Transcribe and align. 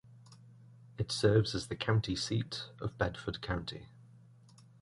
It 0.97 1.11
serves 1.11 1.53
as 1.53 1.67
the 1.67 1.75
county 1.75 2.15
seat 2.15 2.63
of 2.79 2.97
Bedford 2.97 3.39
County. 3.43 3.85